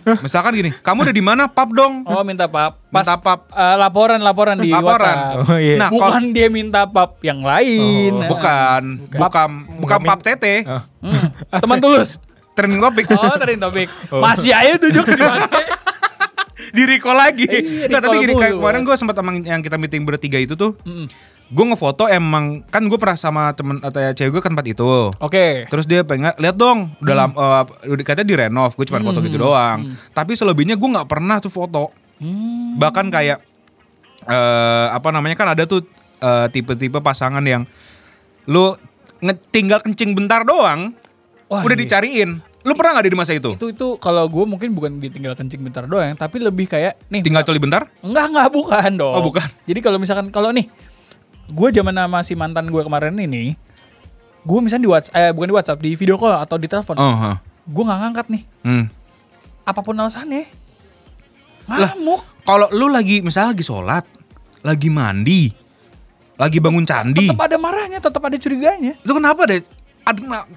Misalkan 0.00 0.52
gini, 0.54 0.70
kamu 0.74 0.98
udah 1.02 1.12
di 1.12 1.20
mana 1.20 1.42
pap 1.44 1.68
dong? 1.70 2.02
Oh 2.04 2.22
minta 2.22 2.44
pap. 2.44 2.80
Pas, 2.90 3.02
Minta 3.02 3.16
pap. 3.16 3.40
eh, 3.48 3.76
laporan 3.76 4.18
laporan 4.18 4.56
di 4.56 4.68
Laporan. 4.68 4.98
WhatsApp. 5.38 5.44
Oh, 5.46 5.58
iya. 5.58 5.76
Nah, 5.76 5.88
bukan 5.88 6.22
dia 6.30 6.48
minta 6.48 6.82
pap 6.84 7.20
yang 7.20 7.40
lain. 7.40 8.12
Oh, 8.16 8.28
bukan, 8.28 8.82
bukan, 9.10 9.48
bukan 9.78 9.98
pap 10.02 10.20
tete, 10.20 10.64
Hmm, 11.00 11.24
Teman 11.52 11.78
tulus. 11.78 12.16
trending 12.52 12.78
topik. 12.78 13.06
Oh, 13.10 13.32
tadi 13.34 13.56
topik. 13.56 13.88
Masih 14.10 14.52
aja 14.52 14.76
tuh 14.76 14.90
jokes 14.90 15.14
dipakai. 15.14 15.64
Di 16.80 16.84
recall 16.88 17.18
lagi. 17.18 17.44
Iya, 17.44 17.92
Nggak, 17.92 18.00
tapi 18.00 18.16
gini 18.18 18.32
kayak 18.34 18.54
kemarin 18.56 18.80
gue 18.82 18.96
sempat 18.96 19.16
emang 19.20 19.36
yang 19.44 19.60
kita 19.60 19.76
meeting 19.76 20.08
bertiga 20.08 20.40
itu 20.40 20.56
tuh, 20.56 20.72
Mm. 20.80 21.06
gue 21.50 21.64
ngefoto 21.66 22.06
emang 22.06 22.62
kan 22.66 22.80
gue 22.80 22.94
pernah 22.94 23.18
sama 23.18 23.50
temen 23.52 23.76
atau 23.80 23.98
ya, 23.98 24.14
cewek 24.14 24.38
gue 24.38 24.42
kan 24.42 24.54
tempat 24.54 24.66
itu. 24.66 25.10
Oke. 25.18 25.66
Terus 25.66 25.84
dia 25.84 26.00
pengen 26.02 26.32
lihat 26.38 26.54
dong, 26.54 26.94
udah 26.98 27.14
Hmm. 27.14 27.22
lama 27.34 27.66
udah 27.84 28.04
katanya 28.06 28.28
direnov, 28.28 28.72
gue 28.72 28.86
cuma 28.86 29.02
foto 29.02 29.20
gitu 29.20 29.36
doang. 29.36 29.82
Tapi 30.10 30.32
selebihnya 30.32 30.78
gue 30.78 30.88
nggak 30.88 31.08
pernah 31.10 31.36
tuh 31.36 31.50
foto. 31.50 31.90
Hmm. 32.16 32.78
Bahkan 32.78 33.10
kayak 33.10 33.38
eh 34.22 34.86
apa 34.88 35.08
namanya 35.10 35.34
kan 35.34 35.48
ada 35.50 35.64
tuh 35.64 35.82
eh, 36.20 36.46
tipe-tipe 36.52 37.00
pasangan 37.00 37.40
yang 37.40 37.64
lu 38.44 38.76
tinggal 39.48 39.80
kencing 39.80 40.12
bentar 40.12 40.44
doang, 40.44 40.92
Wah, 41.48 41.60
udah 41.60 41.76
iya. 41.76 41.82
dicariin. 41.82 42.30
Lu 42.60 42.76
pernah 42.76 42.92
nggak 42.92 43.04
ada 43.08 43.12
di 43.12 43.18
masa 43.18 43.32
itu? 43.32 43.56
Itu 43.56 43.66
itu 43.68 43.86
kalau 43.96 44.28
gue 44.28 44.44
mungkin 44.44 44.70
bukan 44.70 45.00
ditinggal 45.00 45.32
kencing 45.32 45.60
bentar 45.60 45.88
doang, 45.88 46.12
tapi 46.12 46.36
lebih 46.38 46.68
kayak 46.68 47.00
nih. 47.08 47.24
Tinggal 47.24 47.40
coli 47.40 47.56
bentar? 47.56 47.88
Enggak 48.00 48.26
enggak 48.28 48.48
bukan 48.52 48.90
dong. 48.94 49.14
Oh, 49.16 49.24
bukan. 49.24 49.48
Jadi 49.64 49.80
kalau 49.80 49.96
misalkan 49.96 50.28
kalau 50.28 50.52
nih, 50.52 50.68
gue 51.48 51.68
zaman 51.72 51.96
sama 51.96 52.20
si 52.20 52.36
mantan 52.36 52.68
gue 52.68 52.82
kemarin 52.84 53.16
ini, 53.16 53.56
gue 54.40 54.58
misalnya 54.60 54.84
di 54.84 54.90
WhatsApp, 54.92 55.16
eh 55.16 55.32
bukan 55.32 55.48
di 55.48 55.56
WhatsApp, 55.56 55.80
di 55.80 55.90
video 55.96 56.20
call 56.20 56.36
atau 56.36 56.56
di 56.56 56.68
telepon, 56.68 56.96
Oh, 56.96 57.16
huh. 57.16 57.36
gue 57.64 57.82
nggak 57.82 57.98
ngangkat 57.98 58.26
nih, 58.28 58.42
Hmm. 58.60 58.84
apa 59.62 59.80
pun 59.80 59.96
alasannya, 59.96 60.44
ngamuk. 61.66 62.20
Kalau 62.42 62.66
lu 62.72 62.86
lagi 62.86 63.20
misalnya 63.20 63.56
lagi 63.56 63.64
sholat, 63.64 64.04
lagi 64.60 64.88
mandi, 64.88 65.48
lagi 66.36 66.58
bangun 66.58 66.84
candi, 66.84 67.28
Tetap 67.28 67.40
ada 67.40 67.56
marahnya, 67.56 67.98
tetap 68.00 68.20
ada 68.20 68.36
curiganya. 68.36 68.96
itu 68.96 69.12
kenapa 69.12 69.48
deh? 69.48 69.60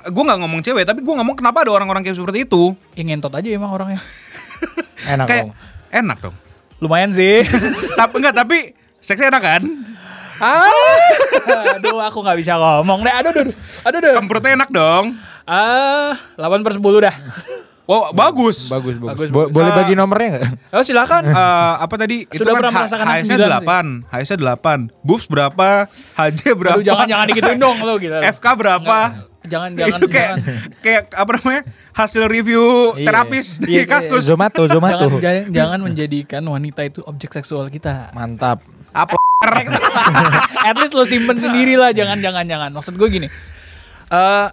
Gue 0.06 0.24
nggak 0.24 0.40
ngomong 0.40 0.62
cewek, 0.62 0.84
tapi 0.84 1.00
gue 1.00 1.14
ngomong 1.14 1.36
kenapa 1.36 1.62
ada 1.62 1.72
orang-orang 1.72 2.02
kayak 2.02 2.16
seperti 2.16 2.44
itu? 2.44 2.74
Ya 2.94 3.04
ngentot 3.04 3.32
aja 3.32 3.48
emang 3.48 3.70
orangnya. 3.70 4.00
Enak 5.14 5.26
kayak 5.26 5.44
dong. 5.46 5.54
enak 5.92 6.18
dong. 6.20 6.36
Lumayan 6.80 7.12
sih. 7.12 7.44
tapi 8.00 8.14
enggak, 8.18 8.36
tapi 8.36 8.58
seksnya 8.98 9.30
enak 9.30 9.44
kan? 9.44 9.62
ah, 10.40 10.68
aduh 11.74 12.02
aku 12.02 12.20
nggak 12.20 12.38
bisa 12.38 12.58
ngomong 12.58 13.00
deh. 13.02 13.14
Aduh, 13.14 13.32
aduh, 13.32 13.46
aduh, 13.86 14.00
aduh. 14.00 14.14
Kemprutnya 14.18 14.52
enak 14.56 14.70
dong. 14.70 15.16
Ah, 15.44 16.16
8 16.36 16.64
per 16.64 16.74
10 16.74 16.84
dah. 17.00 17.16
Oh 17.84 18.16
bagus. 18.16 18.72
Bagus, 18.72 18.96
bagus. 18.96 19.08
Bagus, 19.12 19.30
Bo- 19.30 19.44
bagus. 19.44 19.54
Boleh 19.54 19.70
Ah. 19.70 19.78
bagi 19.78 19.94
nomornya 19.94 20.28
nggak? 20.34 20.44
Oh 20.72 20.84
silakan. 20.88 21.24
Eh, 21.28 21.74
apa 21.84 21.96
tadi 22.00 22.24
itu 22.24 22.40
Sudah 22.40 22.56
kan 22.56 22.88
HS-nya 22.88 23.28
sembilan 23.28 23.52
8 24.08 24.08
HS-nya 24.08 24.38
8 24.56 25.04
Boobs 25.04 25.26
berapa 25.28 25.68
HJ 26.16 26.42
berapa 26.56 26.80
Aduh, 26.80 26.88
jangan 26.88 27.06
jangan 27.06 27.26
digituin 27.28 27.60
dong 27.60 27.78
lo 27.84 28.00
gitu. 28.00 28.16
FK 28.16 28.46
berapa 28.56 28.98
Jangan 29.54 29.70
jangan 29.78 29.94
itu 29.96 30.08
kayak 30.10 30.32
jangan. 30.34 30.70
kayak 30.82 31.02
apa 31.14 31.32
namanya 31.32 31.62
hasil 31.94 32.24
review 32.26 32.64
Iya. 32.94 33.06
terapis 33.06 33.46
di 33.60 33.70
Iya, 33.72 33.84
kaskus 33.86 34.26
Zomato, 34.26 34.66
Zomato. 34.74 35.06
Jangan, 35.08 35.22
jangan, 35.22 35.44
jangan 35.52 35.80
menjadikan 35.84 36.42
wanita 36.44 36.82
itu 36.84 37.00
objek 37.04 37.30
seksual 37.32 37.70
kita. 37.70 38.10
Mantap. 38.12 38.66
apa 38.92 39.14
At 40.64 40.76
least 40.76 40.92
lo 40.92 41.04
simpen 41.04 41.36
sendiri 41.36 41.76
lah, 41.76 41.92
jangan 41.92 42.18
jangan 42.18 42.44
jangan. 42.44 42.70
Maksud 42.72 42.94
gue 42.94 43.08
gini, 43.12 43.28
eh 44.08 44.48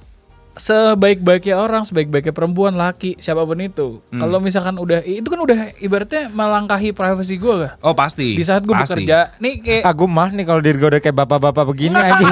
sebaik-baiknya 0.52 1.56
orang, 1.56 1.82
sebaik-baiknya 1.82 2.32
perempuan, 2.32 2.74
laki, 2.74 3.16
siapa 3.16 3.40
pun 3.40 3.56
itu, 3.58 4.02
Hmm. 4.08 4.18
kalau 4.18 4.38
misalkan 4.38 4.76
udah 4.76 5.00
itu 5.00 5.24
kan 5.24 5.38
udah 5.38 5.56
ibaratnya 5.78 6.26
melangkahi 6.28 6.90
privasi 6.90 7.36
gue 7.36 7.54
kan. 7.60 7.72
oh 7.80 7.94
pasti 7.94 8.34
Di 8.34 8.42
saat 8.42 8.60
gue 8.60 8.74
Pasti. 8.74 8.98
bekerja, 8.98 9.38
nih 9.38 9.54
kayak 9.58 9.82
Ah, 9.82 9.94
gue 9.94 10.04
malah 10.06 10.28
nih 10.30 10.44
kalau 10.44 10.58
diri 10.58 10.76
gue 10.76 10.90
udah 10.90 11.00
kayak 11.00 11.16
bapak-bapak 11.16 11.64
begini 11.66 11.96
aja. 11.96 12.26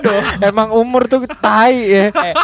Dong. 0.00 0.24
Emang 0.50 0.68
umur 0.72 1.06
tuh 1.06 1.24
tai 1.28 1.76
ya. 1.86 2.04
Eh, 2.20 2.34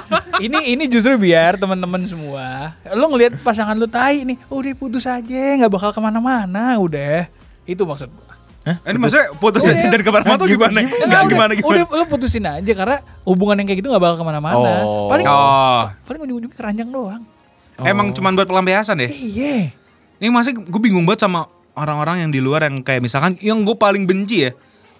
ini 0.44 0.76
ini 0.76 0.84
justru 0.86 1.16
biar 1.16 1.56
teman-teman 1.56 2.04
semua, 2.04 2.76
lo 2.92 3.08
ngelihat 3.08 3.40
pasangan 3.40 3.72
lo 3.72 3.88
tai 3.88 4.24
nih, 4.24 4.36
udah 4.46 4.72
putus 4.76 5.08
aja, 5.08 5.42
nggak 5.56 5.72
bakal 5.72 5.90
ke 5.92 6.00
mana-mana, 6.00 6.76
udah. 6.76 7.24
Itu 7.64 7.88
maksud 7.88 8.12
gue. 8.12 8.26
Eh, 8.66 8.76
ini 8.90 8.98
maksudnya 8.98 9.30
putus 9.38 9.62
Udah. 9.62 9.78
aja 9.78 9.86
dari 9.86 10.02
ke 10.02 10.10
mana-mana 10.10 10.42
tuh 10.42 10.50
gimana? 10.50 10.82
Enggak 10.82 11.22
gimana 11.30 11.52
gimana? 11.54 11.86
Udah 11.86 12.02
lo 12.02 12.04
putusin 12.10 12.42
aja 12.42 12.72
karena 12.74 12.98
hubungan 13.22 13.62
yang 13.62 13.66
kayak 13.70 13.78
gitu 13.78 13.88
nggak 13.94 14.02
bakal 14.02 14.16
ke 14.18 14.26
mana-mana. 14.26 14.72
Oh. 14.82 15.06
Paling 15.06 15.22
Oh, 15.24 15.86
paling 16.02 16.20
ujung-ujungnya 16.26 16.56
keranjang 16.58 16.90
doang. 16.90 17.22
emang 17.78 18.10
cuman 18.10 18.34
buat 18.34 18.48
pelampiasan 18.50 19.06
deh. 19.06 19.10
Iya. 19.12 19.70
Ini 20.18 20.28
masih 20.34 20.58
gue 20.66 20.80
bingung 20.82 21.06
banget 21.06 21.30
sama 21.30 21.46
orang-orang 21.78 22.26
yang 22.26 22.30
di 22.34 22.40
luar 22.42 22.66
yang 22.66 22.82
kayak 22.82 23.06
misalkan 23.06 23.38
yang 23.38 23.62
gue 23.62 23.76
paling 23.78 24.02
benci 24.02 24.48
ya 24.48 24.52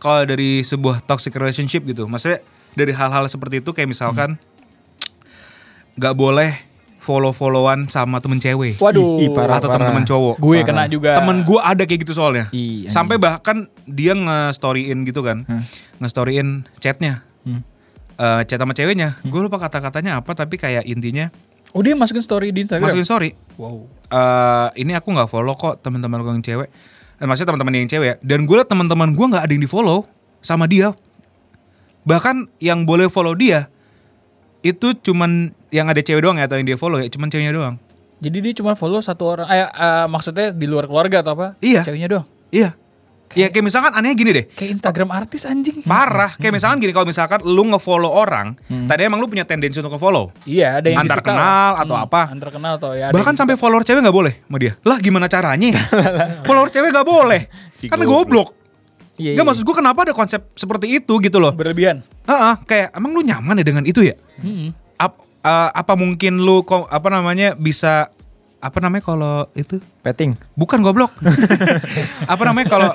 kalau 0.07 0.23
dari 0.23 0.63
sebuah 0.63 1.03
toxic 1.03 1.35
relationship 1.35 1.83
gitu. 1.83 2.07
Maksudnya 2.07 2.39
dari 2.79 2.95
hal-hal 2.95 3.27
seperti 3.27 3.59
itu 3.59 3.75
kayak 3.75 3.91
misalkan 3.91 4.39
nggak 5.99 6.15
boleh 6.15 6.55
follow-followan 7.01 7.87
sama 7.87 8.19
temen 8.19 8.43
cewek 8.43 8.83
Waduh. 8.83 9.23
Ih, 9.23 9.31
parah, 9.31 9.63
atau 9.63 9.71
temen-temen 9.71 10.03
cowok. 10.03 10.35
Gue 10.43 10.63
Parah. 10.63 10.67
kena 10.67 10.85
juga. 10.91 11.11
Temen 11.15 11.47
gue 11.47 11.61
ada 11.63 11.83
kayak 11.87 12.01
gitu 12.03 12.19
soalnya. 12.19 12.51
Sampai 12.91 13.19
bahkan 13.19 13.71
dia 13.87 14.15
nge-storyin 14.15 15.07
gitu 15.07 15.23
kan. 15.23 15.47
Nge-storyin 16.03 16.67
chatnya. 16.83 17.23
Hmm. 17.47 17.63
Eh, 18.19 18.43
chat 18.51 18.59
sama 18.59 18.75
ceweknya. 18.75 19.15
Gue 19.23 19.39
lupa 19.47 19.63
kata-katanya 19.63 20.19
apa 20.19 20.35
tapi 20.35 20.59
kayak 20.59 20.83
intinya 20.87 21.31
Oh 21.77 21.85
dia 21.85 21.93
masukin 21.93 22.25
story 22.25 22.57
di 22.57 22.65
Instagram. 22.65 22.89
masukin 22.89 23.05
story. 23.05 23.31
Wow. 23.61 23.85
eh 24.09 24.69
ini 24.81 24.97
aku 24.97 25.13
nggak 25.13 25.29
follow 25.29 25.53
kok 25.59 25.85
teman-teman 25.85 26.25
gue 26.25 26.33
yang 26.33 26.45
cewek. 26.45 26.69
Eh, 27.17 27.25
maksudnya 27.25 27.55
teman-teman 27.55 27.73
yang 27.81 27.89
cewek 27.89 28.07
ya. 28.07 28.15
Dan 28.21 28.45
gue 28.45 28.57
liat 28.61 28.69
teman-teman 28.69 29.17
gue 29.17 29.27
nggak 29.33 29.45
ada 29.49 29.53
yang 29.53 29.65
di 29.65 29.71
follow 29.71 30.05
sama 30.45 30.69
dia. 30.69 30.93
Bahkan 32.05 32.61
yang 32.61 32.85
boleh 32.85 33.09
follow 33.09 33.35
dia 33.35 33.73
itu 34.61 34.95
cuman 34.99 35.55
yang 35.71 35.87
ada 35.87 36.03
cewek 36.03 36.23
doang 36.23 36.39
ya 36.39 36.47
atau 36.51 36.59
yang 36.59 36.67
dia 36.67 36.79
follow 36.79 36.99
ya 37.01 37.09
cuman 37.09 37.29
ceweknya 37.33 37.55
doang. 37.57 37.77
Jadi 38.17 38.39
dia 38.41 38.53
cuma 38.57 38.73
follow 38.77 39.01
satu 39.01 39.25
orang. 39.37 39.47
Eh, 39.49 39.65
eh, 39.65 40.07
maksudnya 40.09 40.53
di 40.53 40.67
luar 40.69 40.89
keluarga 40.89 41.21
atau 41.21 41.37
apa? 41.37 41.47
Iya. 41.61 41.85
Ceweknya 41.85 42.09
doang. 42.09 42.27
Iya. 42.53 42.77
Ya 43.35 43.49
kayak 43.49 43.65
misalkan 43.65 43.91
anehnya 43.91 44.15
gini 44.15 44.31
deh. 44.31 44.45
Kayak 44.49 44.79
Instagram 44.79 45.09
artis 45.11 45.43
anjing. 45.43 45.83
Parah. 45.83 46.31
Kayak 46.37 46.57
misalkan 46.57 46.79
gini 46.79 46.93
kalau 46.93 47.05
misalkan 47.05 47.43
lu 47.43 47.67
nge-follow 47.67 48.09
orang, 48.09 48.55
tadi 48.87 49.03
emang 49.03 49.19
lu 49.19 49.27
punya 49.27 49.43
tendensi 49.43 49.77
untuk 49.77 49.93
nge-follow. 49.93 50.31
Iya, 50.45 50.79
ada 50.79 50.87
yang 50.87 51.03
Antar 51.03 51.19
disuka 51.19 51.31
kenal 51.33 51.43
lah. 51.73 51.83
atau 51.83 51.95
Hmm, 51.95 52.07
apa. 52.07 52.21
Antar 52.29 52.51
kenal 52.51 52.73
atau 52.77 52.91
ya. 52.93 53.07
Bahkan 53.11 53.35
sampai 53.35 53.55
follower 53.55 53.83
cewek 53.83 54.01
nggak 54.01 54.15
boleh 54.15 54.35
sama 54.39 54.57
dia. 54.57 54.73
Lah 54.81 54.97
gimana 54.97 55.27
caranya? 55.27 55.75
follower 56.47 56.69
cewek 56.69 56.91
nggak 56.91 57.05
boleh. 57.05 57.41
Si 57.71 57.89
Karena 57.89 58.05
goblok. 58.05 58.23
goblok. 58.23 58.49
Iya, 59.17 59.33
Gak 59.33 59.43
iya. 59.43 59.49
maksud 59.49 59.65
gue 59.65 59.75
kenapa 59.75 60.01
ada 60.03 60.13
konsep 60.13 60.45
seperti 60.53 60.87
itu 60.93 61.17
gitu 61.19 61.41
loh. 61.41 61.49
berlebihan. 61.51 62.05
Heeh, 62.25 62.55
kayak 62.63 62.93
emang 62.93 63.11
lu 63.11 63.25
nyaman 63.25 63.57
ya 63.57 63.65
dengan 63.65 63.83
itu 63.83 64.05
ya? 64.05 64.13
Hmm. 64.39 64.77
Ap- 64.95 65.25
eh, 65.41 65.71
apa 65.73 65.93
mungkin 65.93 66.37
lu 66.39 66.61
apa 66.87 67.09
namanya 67.09 67.53
bisa 67.55 68.13
apa 68.67 68.79
namanya 68.83 69.03
kalau 69.05 69.47
itu 69.55 69.79
Petting. 70.03 70.35
bukan 70.53 70.83
goblok. 70.83 71.15
apa 72.33 72.43
namanya 72.43 72.67
kalau 72.67 72.91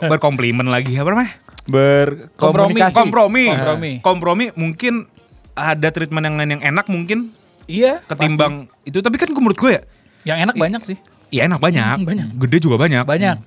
berkomplimen 0.00 0.70
lagi 0.70 0.94
apa 0.94 1.10
namanya? 1.10 1.32
Berkomunikasi. 1.66 2.94
Kompromi. 2.94 3.44
Kompromi. 3.50 3.92
Kompromi 4.00 4.44
mungkin 4.54 5.04
ada 5.52 5.90
treatment 5.90 6.24
yang 6.24 6.36
lain 6.38 6.50
yang 6.56 6.62
enak 6.64 6.86
mungkin 6.86 7.34
Iya. 7.66 8.02
ketimbang 8.02 8.66
itu 8.82 8.98
tapi 8.98 9.14
kan 9.14 9.30
menurut 9.30 9.54
gue 9.54 9.78
ya 9.78 9.82
pasti. 9.82 10.26
Yang 10.26 10.38
enak 10.42 10.54
banyak 10.56 10.82
sih. 10.84 10.96
ya 11.30 11.46
enak 11.46 11.62
banyak, 11.62 12.02
Hmm, 12.02 12.06
banyak. 12.10 12.28
gede 12.42 12.58
juga 12.58 12.74
banyak, 12.74 13.06
Banyak. 13.06 13.38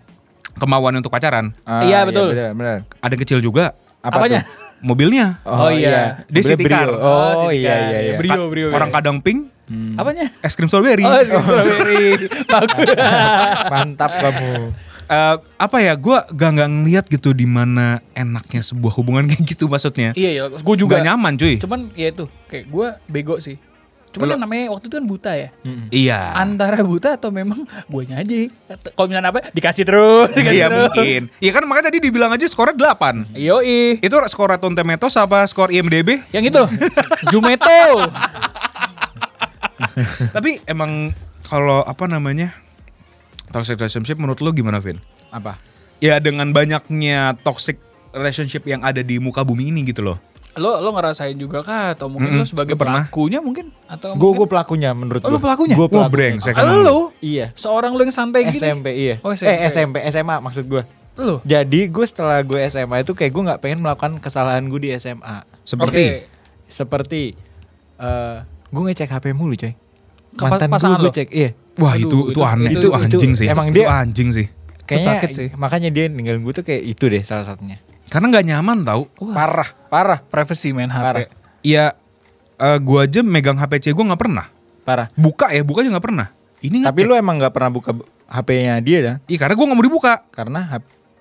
kemajuan 0.56 1.04
untuk 1.04 1.12
pacaran. 1.12 1.52
Iya, 1.84 2.08
betul. 2.08 2.32
benar, 2.32 2.56
benar. 2.56 2.78
Ada 3.04 3.12
yang 3.12 3.22
kecil 3.22 3.40
juga 3.44 3.76
Apa 4.00 4.24
Apanya? 4.24 4.48
tuh? 4.48 4.88
mobilnya. 4.88 5.40
Oh, 5.48 5.68
iya. 5.68 6.24
Dia 6.28 6.44
city 6.44 6.64
car. 6.64 6.88
Oh, 6.92 7.48
City 7.48 7.64
iya 7.64 7.76
iya 7.88 8.00
iya. 8.04 8.16
Brio, 8.16 8.48
brio. 8.48 8.68
Orang 8.72 8.92
brio. 8.92 8.98
kadang 9.00 9.18
pink, 9.20 9.52
Apanya? 9.94 10.30
es 10.40 10.54
krim 10.54 10.68
strawberry. 10.68 11.02
Oh, 11.02 11.18
strawberry. 11.20 12.26
Bagus. 12.54 12.88
Mantap 13.70 14.12
kamu. 14.14 14.74
Eh, 15.04 15.36
apa 15.60 15.78
ya 15.78 15.94
gue 15.94 16.18
gak 16.32 16.50
nggak 16.56 16.70
ngeliat 16.72 17.06
gitu 17.06 17.36
di 17.36 17.44
mana 17.44 18.00
enaknya 18.14 18.64
sebuah 18.64 18.94
hubungan 18.96 19.28
kayak 19.28 19.44
gitu 19.46 19.68
maksudnya 19.68 20.16
iya, 20.16 20.30
iya. 20.32 20.44
Gue 20.48 20.76
juga. 20.80 20.96
Gak 20.98 21.06
nyaman 21.06 21.36
cuy 21.36 21.60
Cuman 21.60 21.92
ya 21.94 22.08
itu, 22.08 22.24
kayak 22.48 22.66
gue 22.66 22.88
bego 23.06 23.36
sih. 23.38 23.60
Cuman 24.10 24.30
Kalau- 24.30 24.34
yang 24.38 24.44
namanya 24.46 24.64
waktu 24.72 24.86
itu 24.88 24.96
kan 24.96 25.06
buta 25.06 25.32
ya. 25.34 25.50
iya 25.90 26.38
Antara 26.38 26.80
buta 26.82 27.18
atau 27.18 27.34
memang 27.34 27.66
guanya 27.90 28.22
aja. 28.22 28.46
Kalau 28.94 29.10
misalnya 29.10 29.34
apa? 29.34 29.42
Dikasih 29.52 29.84
terus, 29.84 30.30
dikasih 30.32 30.54
iya 30.56 30.68
terus. 30.70 30.80
mungkin 30.88 31.22
iya 31.42 31.52
kan 31.52 31.64
makanya 31.66 31.86
tadi 31.92 31.98
dibilang 32.00 32.32
aja 32.32 32.46
skornya 32.46 32.78
8 32.96 33.34
Yoi. 33.36 34.00
itu 34.00 34.16
skor 34.30 34.54
Rotten 34.54 34.72
Tomatoes 34.72 35.18
apa 35.18 35.44
skor 35.50 35.68
IMDb 35.68 36.22
Yang 36.32 36.44
itu. 36.54 36.64
Zumeto. 37.34 38.08
tapi 40.36 40.62
emang 40.64 41.12
kalau 41.44 41.82
apa 41.82 42.06
namanya 42.06 42.54
toxic 43.50 43.76
relationship 43.76 44.16
menurut 44.16 44.40
lo 44.40 44.50
gimana 44.50 44.78
Vin 44.78 44.98
Apa? 45.30 45.58
ya 45.98 46.18
dengan 46.18 46.50
banyaknya 46.50 47.38
toxic 47.40 47.78
relationship 48.10 48.64
yang 48.64 48.82
ada 48.82 49.00
di 49.00 49.18
muka 49.18 49.42
bumi 49.42 49.70
ini 49.70 49.84
gitu 49.84 50.04
loh 50.04 50.18
lo 50.54 50.78
lo 50.78 50.94
ngerasain 50.94 51.34
juga 51.34 51.62
kah 51.62 51.98
atau 51.98 52.06
mungkin 52.08 52.30
Mm-mm, 52.30 52.40
lo 52.40 52.46
sebagai 52.46 52.74
lo 52.74 52.80
pernah. 52.80 53.04
pelakunya 53.04 53.40
mungkin 53.40 53.74
atau 53.88 54.14
Gue 54.14 54.22
mungkin 54.22 54.38
gue 54.38 54.48
pelakunya 54.48 54.90
menurut 54.92 55.22
Oh, 55.22 55.28
lu 55.28 55.34
gua. 55.34 55.44
pelakunya? 55.44 55.74
Gue 55.74 55.88
wah 55.88 55.90
pelakunya. 55.90 56.14
emang. 56.70 56.86
lo 56.86 56.98
Iya. 57.20 57.46
seorang 57.54 57.92
lo 57.92 58.02
yang 58.02 58.14
santai 58.14 58.42
gini 58.46 58.62
SMP 58.62 58.88
iya. 58.94 59.16
Oh, 59.20 59.34
SMP. 59.34 59.50
Eh 59.50 59.66
SMP 59.68 59.96
SMA 60.08 60.36
maksud 60.40 60.66
gue. 60.68 60.86
lo 61.16 61.42
Jadi 61.42 61.90
gue 61.90 62.06
setelah 62.06 62.38
gue 62.40 62.62
SMA 62.68 63.02
itu 63.02 63.14
kayak 63.14 63.32
gue 63.32 63.44
nggak 63.44 63.60
pengen 63.60 63.80
melakukan 63.82 64.14
kesalahan 64.18 64.62
gue 64.64 64.78
di 64.80 64.90
SMA. 64.94 65.42
seperti 65.64 65.90
Oke. 65.98 66.30
Seperti 66.68 67.22
eh 67.96 68.38
gue 68.74 68.82
ngecek 68.84 69.06
HP 69.08 69.26
mulu 69.32 69.54
coy. 69.54 69.74
Mantan 70.34 70.66
gue 70.66 70.98
lo? 71.00 71.12
cek 71.14 71.30
iya. 71.30 71.54
wah 71.78 71.94
Aduh, 71.94 72.02
itu 72.02 72.18
itu, 72.26 72.32
itu- 72.34 72.42
aneh 72.42 72.72
itu, 72.74 72.80
itu- 72.82 72.92
anjing 72.92 73.32
itu- 73.32 73.40
sih 73.40 73.48
emang 73.48 73.68
itu 73.70 73.76
dia- 73.78 73.90
anjing 73.94 74.30
sih 74.34 74.48
Kayaknya 74.84 75.06
sakit 75.16 75.30
sih. 75.32 75.48
makanya 75.56 75.90
dia 75.90 76.06
ninggalin 76.10 76.42
gue 76.42 76.54
tuh 76.54 76.66
kayak 76.66 76.82
itu 76.84 77.06
deh 77.06 77.22
salah 77.22 77.46
satunya. 77.46 77.78
karena 78.10 78.26
nggak 78.30 78.46
nyaman 78.48 78.78
tau 78.82 79.06
Parah, 79.30 79.70
parah, 79.88 80.20
privacy 80.20 80.70
main 80.70 80.90
HP 80.90 81.02
Parah. 81.02 81.22
ya 81.62 81.86
eh, 82.56 82.78
gua 82.78 83.06
aja 83.06 83.22
megang 83.22 83.58
HPC 83.58 83.90
gua 83.90 84.10
nggak 84.10 84.22
pernah 84.22 84.46
parah. 84.82 85.08
buka 85.14 85.50
ya 85.50 85.62
buka 85.62 85.82
aja 85.82 85.90
nggak 85.94 86.06
pernah 86.06 86.28
ini 86.62 86.82
Tapi 86.82 87.00
lu 87.04 87.14
emang 87.14 87.38
nggak 87.38 87.54
pernah 87.54 87.70
buka 87.70 87.94
HP-nya 88.24 88.80
dia 88.80 88.98
dah. 89.00 89.16
Iya 89.26 89.38
karena 89.38 89.54
gua 89.54 89.66
nggak 89.70 89.78
mau 89.78 89.86
dibuka 89.86 90.14
Karena 90.30 90.60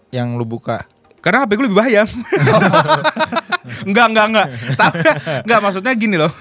yang 0.08 0.36
lu 0.36 0.44
buka 0.44 0.84
karena 1.22 1.46
HP 1.46 1.50
gue 1.54 1.64
lebih 1.70 1.78
bahaya. 1.78 2.02
enggak 3.86 4.06
enggak 4.10 4.26
enggak. 4.30 4.46
Tapi 4.74 4.98
enggak 5.46 5.60
maksudnya 5.62 5.92
gini 5.94 6.16
loh. 6.18 6.32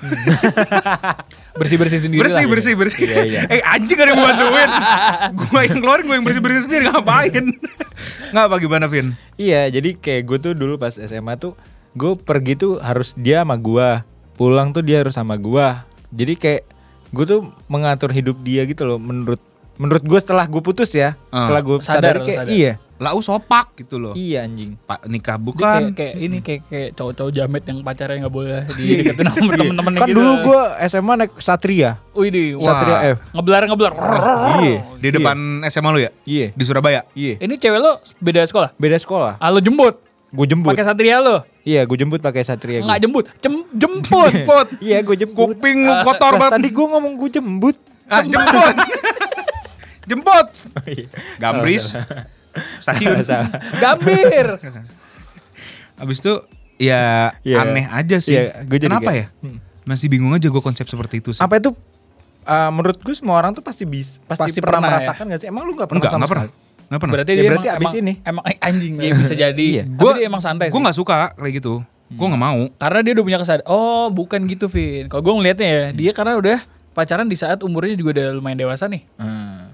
bersih 1.60 1.78
bersih 1.78 2.00
sendiri 2.00 2.24
bersih 2.24 2.48
lah. 2.48 2.51
bersih 2.51 2.74
bersih. 2.80 3.06
Iya, 3.06 3.24
iya. 3.28 3.42
Eh 3.51 3.62
anjing 3.62 4.00
ada 4.00 4.12
yang 4.16 4.22
bantuin. 4.24 4.72
gua 5.36 5.60
yang 5.68 5.80
keluarin 5.84 6.04
gua 6.08 6.16
yang 6.18 6.25
bersih 6.25 6.42
bersih 6.42 6.62
sendiri 6.66 6.84
ngapain? 6.90 7.46
Enggak 8.32 8.46
apa 8.48 8.56
gimana 8.58 8.86
Vin? 8.88 9.13
Iya, 9.36 9.68
jadi 9.70 9.98
kayak 9.98 10.22
gue 10.25 10.38
tuh 10.40 10.54
dulu 10.54 10.78
pas 10.80 10.94
SMA 10.96 11.36
tuh 11.38 11.58
gue 11.98 12.16
pergi 12.16 12.54
tuh 12.56 12.80
harus 12.80 13.13
dia 13.20 13.44
sama 13.44 13.60
gua. 13.60 14.08
Pulang 14.40 14.72
tuh 14.72 14.82
dia 14.82 15.04
harus 15.04 15.13
sama 15.13 15.36
gua. 15.38 15.86
Jadi 16.12 16.34
kayak 16.40 16.63
gue 17.12 17.25
tuh 17.28 17.42
mengatur 17.68 18.16
hidup 18.16 18.40
dia 18.42 18.63
gitu 18.63 18.88
loh 18.88 18.98
menurut 18.98 19.44
menurut 19.75 20.01
gue 20.01 20.20
setelah 20.20 20.44
gue 20.44 20.60
putus 20.60 20.92
ya. 20.92 21.16
Ah. 21.28 21.46
Setelah 21.46 21.62
gue 21.62 21.75
Sadar 21.78 21.94
sadar, 21.94 22.16
kayak 22.22 22.40
sadar. 22.42 22.51
iya. 22.51 22.74
Lau 22.96 23.18
sopak 23.18 23.74
gitu 23.75 23.98
loh. 23.98 24.13
Iya 24.13 24.46
anjing. 24.46 24.78
Pak 24.80 25.10
nikah 25.10 25.34
Dia 25.34 25.42
bukan. 25.42 25.82
kayak, 25.90 25.98
kayak 25.98 26.13
ini 26.16 26.38
kayak 26.40 26.62
kayak 26.68 26.90
cowok-cowok 26.94 27.32
jamet 27.34 27.63
yang 27.66 27.78
pacarnya 27.82 28.18
nggak 28.22 28.30
boleh 28.32 28.62
dideketin 28.70 29.25
sama 29.25 29.51
temen-temennya 29.58 29.98
Kan 29.98 30.08
gitu. 30.08 30.18
dulu 30.18 30.34
gue 30.44 30.62
SMA 30.86 31.13
naik 31.18 31.34
Satria. 31.36 31.92
Wih 32.13 32.30
di 32.30 32.44
Satria 32.56 32.98
F. 33.12 33.18
ngebelar 33.32 33.66
ngebelar. 33.66 33.94
Iya. 34.60 34.80
Di 34.96 35.10
depan 35.12 35.38
SMA 35.66 35.90
lu 35.90 36.00
ya? 36.00 36.12
Iya. 36.24 36.48
Di 36.54 36.63
Surabaya. 36.63 37.01
Iya. 37.12 37.42
Ini 37.42 37.54
cewek 37.58 37.80
lo 37.80 37.92
beda 38.18 38.46
sekolah? 38.46 38.70
Beda 38.75 38.96
sekolah. 38.96 39.34
Ah 39.36 39.50
lo 39.50 39.58
jemput. 39.58 39.98
gue 40.30 40.46
jemput. 40.46 40.72
Pakai 40.72 40.86
satria 40.86 41.18
lo? 41.20 41.42
Iya, 41.62 41.84
gue 41.84 41.98
jemput 41.98 42.22
pakai 42.22 42.42
satria 42.42 42.80
gue. 42.80 42.86
Enggak 42.86 43.01
jemput, 43.01 43.25
Jem- 43.38 43.68
jemput. 43.74 44.30
Jemput. 44.32 44.68
Iya, 44.80 44.98
gue 45.01 45.16
jemput. 45.16 45.51
Kuping 45.51 45.78
lu 45.84 45.94
kotor 46.01 46.38
banget. 46.38 46.56
Tadi 46.56 46.70
gue 46.70 46.86
ngomong 46.88 47.13
gue 47.18 47.30
jemput. 47.32 47.75
Ah, 48.08 48.22
jemput. 48.22 48.75
jemput. 50.03 50.48
Oh, 50.72 50.86
iya. 50.86 51.08
Gambris. 51.38 51.93
Stasiun. 52.77 53.22
Salah. 53.27 53.50
Gambir. 53.77 54.58
Abis 55.96 56.17
itu 56.20 56.34
ya 56.77 57.31
Iya. 57.41 57.58
aneh 57.62 57.86
aja 57.86 58.17
sih. 58.17 58.36
Gua 58.65 58.77
jadi 58.77 58.89
Kenapa 58.89 59.12
kayak- 59.12 59.29
ya? 59.31 59.60
Masih 59.81 60.08
bingung 60.08 60.31
aja 60.31 60.46
gue 60.46 60.62
konsep 60.62 60.86
seperti 60.86 61.20
itu 61.20 61.31
sih. 61.31 61.41
Apa 61.41 61.58
itu 61.58 61.74
uh, 62.43 62.70
menurut 62.70 62.98
gue 62.98 63.12
semua 63.12 63.36
orang 63.36 63.51
tuh 63.51 63.62
pasti 63.62 63.81
bisa 63.84 64.22
pasti, 64.24 64.41
Pasti 64.48 64.60
pernah, 64.60 64.77
pernah 64.77 64.89
ya. 64.91 64.93
merasakan 65.01 65.24
gak 65.27 65.39
sih? 65.39 65.48
Emang 65.48 65.63
lu 65.63 65.74
gak 65.74 65.86
pernah 65.86 66.00
Enggak, 66.00 66.12
sama 66.12 66.20
enggak 66.20 66.31
pernah. 66.31 66.46
sekali? 66.48 66.86
Enggak 66.86 67.00
pernah. 67.00 67.13
Berarti 67.13 67.31
Ya, 67.31 67.36
dia 67.36 67.43
berarti 67.48 67.67
emang, 67.67 67.77
abis 67.77 67.88
emang, 67.88 68.01
ini. 68.01 68.13
emang 68.24 68.43
eh, 68.46 68.58
anjing 68.60 68.93
ya 68.96 69.12
bisa 69.15 69.34
jadi. 69.36 69.65
Iya. 69.74 69.84
Dia 69.88 70.22
emang 70.22 70.41
santai 70.41 70.67
Gue 70.70 70.81
nggak 70.81 70.98
suka 70.98 71.34
kayak 71.34 71.53
gitu. 71.58 71.74
Gue 72.12 72.25
nggak 72.27 72.43
mau. 72.43 72.62
Karena 72.75 73.00
dia 73.01 73.12
udah 73.15 73.25
punya 73.25 73.39
kesadaran. 73.39 73.65
Oh, 73.65 74.08
bukan 74.10 74.43
gitu, 74.46 74.65
Vin. 74.67 75.08
Kalau 75.08 75.22
gue 75.22 75.34
ngelihatnya 75.34 75.67
ya, 75.67 75.84
dia 75.91 76.12
karena 76.12 76.36
udah 76.36 76.58
pacaran 76.91 77.25
di 77.25 77.39
saat 77.39 77.63
umurnya 77.63 77.96
juga 77.96 78.20
udah 78.20 78.27
lumayan 78.36 78.60
dewasa 78.60 78.86
nih. 78.86 79.01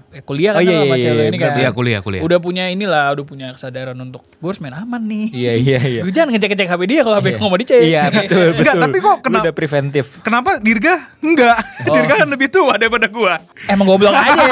Eh, 0.08 0.24
kuliah 0.24 0.56
kan 0.56 0.60
Oh, 0.60 0.64
iya, 0.64 0.80
sama 0.80 0.96
iya, 0.96 1.04
cewek 1.04 1.20
iya, 1.20 1.28
ini 1.28 1.36
kan. 1.36 1.50
Iya 1.52 1.68
kuliah 1.70 2.00
kuliah. 2.00 2.22
Udah 2.24 2.40
punya 2.40 2.64
inilah, 2.66 3.12
udah 3.12 3.24
punya 3.24 3.52
kesadaran 3.52 3.92
untuk 3.94 4.24
gue 4.24 4.48
harus 4.48 4.56
main 4.58 4.72
aman 4.72 5.04
nih. 5.04 5.26
Iya, 5.30 5.52
iya, 5.54 5.78
iya. 5.84 6.00
Gue 6.00 6.08
jangan 6.10 6.32
ngecek-ngecek 6.32 6.64
HP 6.66 6.82
dia 6.88 7.00
kalau 7.04 7.16
HP 7.20 7.28
Iya. 7.28 7.38
mau 7.38 7.52
dicek. 7.54 7.80
Iya, 7.84 8.02
betul, 8.08 8.24
betul. 8.48 8.60
Enggak, 8.64 8.74
tapi 8.80 8.96
kok 8.98 9.12
Lu 9.12 9.22
kena- 9.22 9.42
udah 9.44 9.54
preventif. 9.54 10.06
Kenapa 10.24 10.50
Dirga? 10.58 10.94
Enggak. 11.20 11.60
Oh. 11.84 11.92
Dirga 11.92 12.14
kan 12.18 12.28
lebih 12.28 12.48
tua 12.48 12.74
daripada 12.74 13.04
gua. 13.06 13.36
Emang 13.68 13.84
goblok 13.84 14.16
aja. 14.16 14.48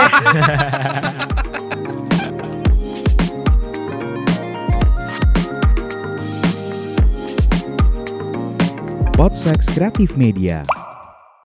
Podsex 9.17 9.73
Kreatif 9.73 10.13
Media. 10.21 10.61